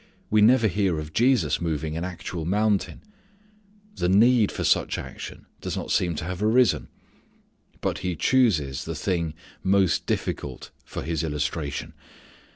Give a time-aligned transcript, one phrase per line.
[0.31, 3.03] We never hear of Jesus moving an actual mountain.
[3.97, 6.87] The need for such action does not seem to have arisen.
[7.81, 11.93] But He chooses the thing most difficult for His illustration.